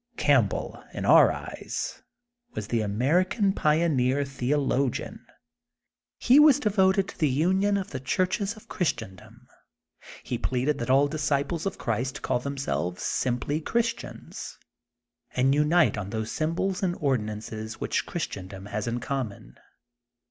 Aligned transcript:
Campbell, 0.17 0.83
in 0.95 1.05
our 1.05 1.31
eyes, 1.31 2.01
was 2.55 2.69
the 2.69 2.81
American 2.81 3.53
pioneer 3.53 4.23
the 4.23 4.51
ologian. 4.51 5.23
He 6.17 6.39
was 6.39 6.59
devoted 6.59 7.07
to 7.09 7.17
the 7.19 7.29
union 7.29 7.77
of 7.77 7.91
the 7.91 7.99
churches 7.99 8.55
of 8.57 8.67
Christendom. 8.67 9.45
He 10.23 10.39
pleaded 10.39 10.79
that 10.79 10.89
all 10.89 11.07
disciples 11.07 11.67
of 11.67 11.77
Christ 11.77 12.23
call 12.23 12.39
themselves 12.39 13.03
simply'* 13.03 13.61
Chris 13.63 13.93
tians, 13.93 14.53
and 15.35 15.53
unite 15.53 15.99
on 15.99 16.09
those 16.09 16.31
symbols 16.31 16.81
and 16.81 16.95
ordi 16.95 17.25
nances 17.29 17.73
which 17.73 18.07
Christendom 18.07 18.65
has 18.71 18.87
in 18.87 19.01
common. 19.01 19.55